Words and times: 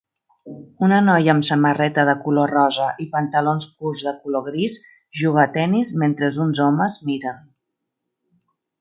Una 0.85 0.97
noia 1.09 1.33
amb 1.33 1.45
samarreta 1.49 2.05
de 2.09 2.15
color 2.23 2.53
rosa 2.55 2.89
i 3.05 3.07
pantalons 3.13 3.69
curts 3.83 4.03
de 4.09 4.15
color 4.25 4.45
gris 4.49 4.81
juga 5.23 5.47
a 5.47 5.49
tennis 5.61 5.95
mentre 6.05 6.35
uns 6.49 6.67
homes 6.69 7.01
miren. 7.13 7.49